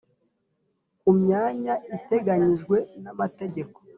[0.99, 3.77] ku myanya iteganyijweho n amategeko